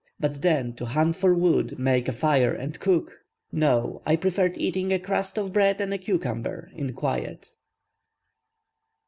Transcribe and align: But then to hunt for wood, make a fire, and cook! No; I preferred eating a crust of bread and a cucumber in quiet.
But 0.19 0.41
then 0.41 0.73
to 0.77 0.85
hunt 0.85 1.15
for 1.15 1.35
wood, 1.35 1.77
make 1.77 2.07
a 2.07 2.11
fire, 2.11 2.51
and 2.51 2.79
cook! 2.79 3.19
No; 3.51 4.01
I 4.03 4.15
preferred 4.15 4.57
eating 4.57 4.91
a 4.91 4.97
crust 4.97 5.37
of 5.37 5.53
bread 5.53 5.79
and 5.79 5.93
a 5.93 5.99
cucumber 5.99 6.71
in 6.73 6.93
quiet. 6.93 7.51